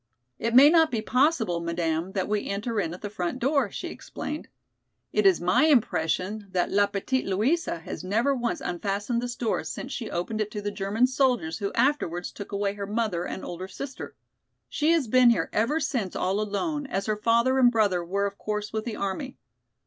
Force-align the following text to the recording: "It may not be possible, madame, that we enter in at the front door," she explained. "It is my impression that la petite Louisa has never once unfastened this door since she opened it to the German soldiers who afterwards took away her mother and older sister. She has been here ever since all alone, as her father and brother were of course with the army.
"It 0.39 0.55
may 0.55 0.71
not 0.71 0.89
be 0.89 0.99
possible, 1.03 1.59
madame, 1.59 2.13
that 2.13 2.27
we 2.27 2.47
enter 2.49 2.79
in 2.81 2.91
at 2.91 3.03
the 3.03 3.07
front 3.11 3.37
door," 3.37 3.69
she 3.69 3.89
explained. 3.89 4.47
"It 5.13 5.27
is 5.27 5.39
my 5.39 5.65
impression 5.65 6.47
that 6.53 6.71
la 6.71 6.87
petite 6.87 7.27
Louisa 7.27 7.81
has 7.81 8.03
never 8.03 8.33
once 8.33 8.61
unfastened 8.61 9.21
this 9.21 9.35
door 9.35 9.63
since 9.63 9.91
she 9.91 10.09
opened 10.09 10.41
it 10.41 10.49
to 10.53 10.61
the 10.63 10.71
German 10.71 11.05
soldiers 11.05 11.59
who 11.59 11.71
afterwards 11.73 12.31
took 12.31 12.51
away 12.51 12.73
her 12.73 12.87
mother 12.87 13.25
and 13.25 13.45
older 13.45 13.67
sister. 13.67 14.15
She 14.69 14.89
has 14.91 15.07
been 15.07 15.29
here 15.29 15.51
ever 15.53 15.79
since 15.79 16.15
all 16.15 16.41
alone, 16.41 16.87
as 16.87 17.05
her 17.05 17.15
father 17.17 17.59
and 17.59 17.71
brother 17.71 18.03
were 18.03 18.25
of 18.25 18.39
course 18.39 18.73
with 18.73 18.85
the 18.85 18.95
army. 18.95 19.37